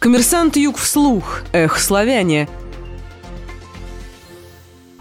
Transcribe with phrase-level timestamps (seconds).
[0.00, 1.42] Коммерсант Юг вслух.
[1.52, 2.48] Эх, славяне.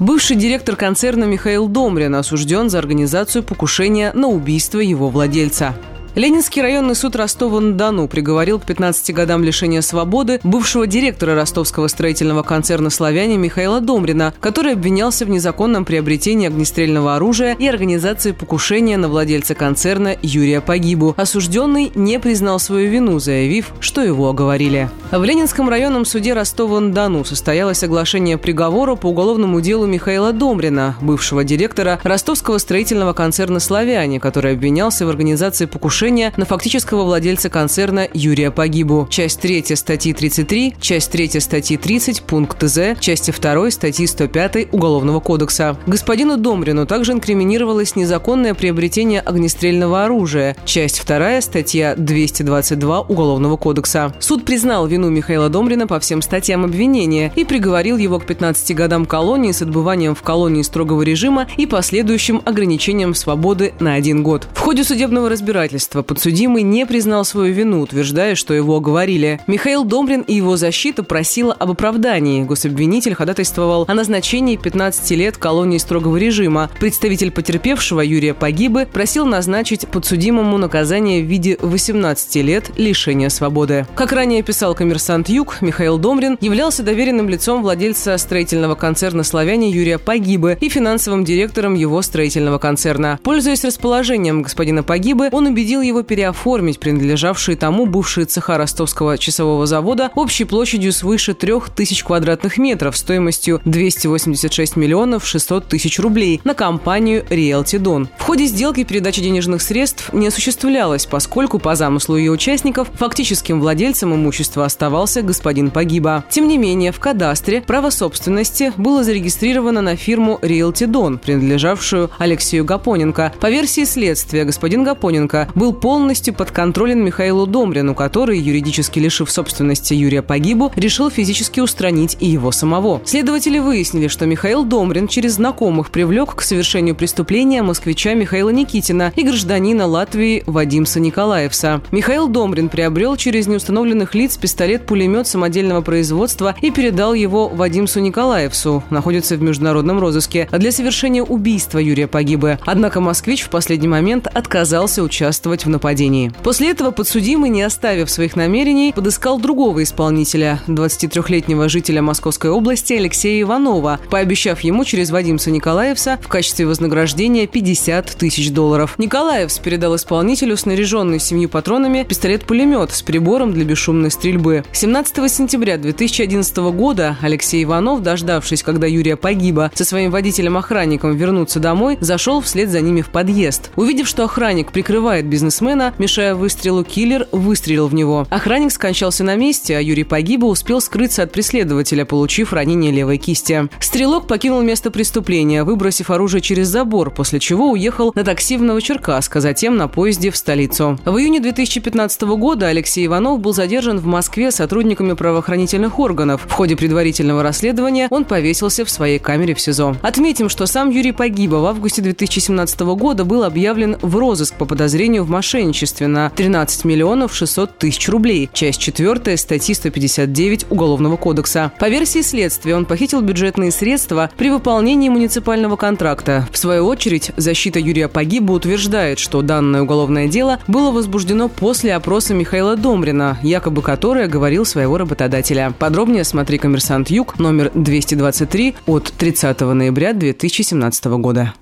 [0.00, 5.76] Бывший директор концерна Михаил Домрин осужден за организацию покушения на убийство его владельца.
[6.18, 12.90] Ленинский районный суд Ростова-на-Дону приговорил к 15 годам лишения свободы бывшего директора ростовского строительного концерна
[12.90, 19.54] «Славяне» Михаила Домрина, который обвинялся в незаконном приобретении огнестрельного оружия и организации покушения на владельца
[19.54, 21.14] концерна Юрия Погибу.
[21.16, 24.90] Осужденный не признал свою вину, заявив, что его оговорили.
[25.12, 32.00] В Ленинском районном суде Ростова-на-Дону состоялось оглашение приговора по уголовному делу Михаила Домрина, бывшего директора
[32.02, 38.50] ростовского строительного концерна «Славяне», который обвинялся в организации покушения покушения на фактического владельца концерна Юрия
[38.50, 39.06] Погибу.
[39.10, 45.20] Часть 3 статьи 33, часть 3 статьи 30, пункт З, части 2 статьи 105 Уголовного
[45.20, 45.76] кодекса.
[45.86, 50.56] Господину Домрину также инкриминировалось незаконное приобретение огнестрельного оружия.
[50.64, 54.14] Часть 2 статья 222 Уголовного кодекса.
[54.18, 59.04] Суд признал вину Михаила Домрина по всем статьям обвинения и приговорил его к 15 годам
[59.04, 64.48] колонии с отбыванием в колонии строгого режима и последующим ограничением свободы на один год.
[64.54, 69.40] В ходе судебного разбирательства доказательства подсудимый не признал свою вину, утверждая, что его оговорили.
[69.46, 72.44] Михаил Домрин и его защита просила об оправдании.
[72.44, 76.70] Гособвинитель ходатайствовал о назначении 15 лет колонии строгого режима.
[76.80, 83.86] Представитель потерпевшего Юрия Погибы просил назначить подсудимому наказание в виде 18 лет лишения свободы.
[83.94, 89.98] Как ранее писал коммерсант Юг, Михаил Домрин являлся доверенным лицом владельца строительного концерна «Славяне» Юрия
[89.98, 93.18] Погибы и финансовым директором его строительного концерна.
[93.22, 99.66] Пользуясь расположением господина Погибы, он убедил просил его переоформить принадлежавшие тому бывшие цеха ростовского часового
[99.66, 107.24] завода общей площадью свыше 3000 квадратных метров стоимостью 286 миллионов 600 тысяч рублей на компанию
[107.30, 108.08] Realty Don.
[108.18, 114.14] В ходе сделки передача денежных средств не осуществлялась, поскольку по замыслу ее участников фактическим владельцем
[114.14, 116.24] имущества оставался господин Погиба.
[116.30, 122.64] Тем не менее, в кадастре право собственности было зарегистрировано на фирму Realty Don, принадлежавшую Алексею
[122.64, 123.32] Гапоненко.
[123.40, 129.92] По версии следствия, господин Гапоненко был был полностью подконтролен Михаилу Домрину, который, юридически лишив собственности
[129.92, 133.02] Юрия Погибу, решил физически устранить и его самого.
[133.04, 139.22] Следователи выяснили, что Михаил Домрин через знакомых привлек к совершению преступления москвича Михаила Никитина и
[139.24, 141.82] гражданина Латвии Вадимса Николаевса.
[141.90, 149.36] Михаил Домрин приобрел через неустановленных лиц пистолет-пулемет самодельного производства и передал его Вадимсу Николаевсу, находится
[149.36, 152.58] в международном розыске, для совершения убийства Юрия Погибы.
[152.64, 156.32] Однако москвич в последний момент отказался участвовать в нападении.
[156.42, 163.42] После этого подсудимый, не оставив своих намерений, подыскал другого исполнителя, 23-летнего жителя Московской области Алексея
[163.42, 168.94] Иванова, пообещав ему через Вадимса Николаевса в качестве вознаграждения 50 тысяч долларов.
[168.98, 174.64] Николаевс передал исполнителю снаряженный семью патронами пистолет-пулемет с прибором для бесшумной стрельбы.
[174.72, 181.98] 17 сентября 2011 года Алексей Иванов, дождавшись, когда Юрия погиба, со своим водителем-охранником вернуться домой,
[182.00, 183.70] зашел вслед за ними в подъезд.
[183.76, 188.26] Увидев, что охранник прикрывает бизнес бизнесмена, мешая выстрелу, киллер выстрелил в него.
[188.28, 193.68] Охранник скончался на месте, а Юрий Погиба успел скрыться от преследователя, получив ранение левой кисти.
[193.80, 199.36] Стрелок покинул место преступления, выбросив оружие через забор, после чего уехал на такси в Новочеркасск,
[199.36, 200.98] а затем на поезде в столицу.
[201.06, 206.42] В июне 2015 года Алексей Иванов был задержан в Москве сотрудниками правоохранительных органов.
[206.46, 209.96] В ходе предварительного расследования он повесился в своей камере в СИЗО.
[210.02, 215.24] Отметим, что сам Юрий Погиба в августе 2017 года был объявлен в розыск по подозрению
[215.24, 218.50] в мошенничестве на 13 миллионов 600 тысяч рублей.
[218.52, 221.70] Часть 4 статьи 159 Уголовного кодекса.
[221.78, 226.48] По версии следствия, он похитил бюджетные средства при выполнении муниципального контракта.
[226.50, 232.34] В свою очередь, защита Юрия Погиба утверждает, что данное уголовное дело было возбуждено после опроса
[232.34, 235.72] Михаила Домрина, якобы который говорил своего работодателя.
[235.78, 241.54] Подробнее смотри «Коммерсант Юг», номер 223 от 30 ноября 2017 года.